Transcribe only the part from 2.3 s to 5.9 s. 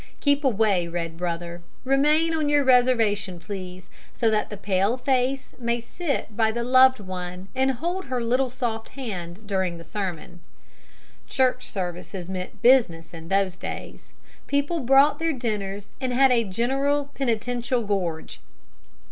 on your reservation, please, so that the pale face may